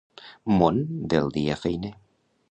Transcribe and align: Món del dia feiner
Món 0.53 0.79
del 1.13 1.29
dia 1.35 1.57
feiner 1.65 1.93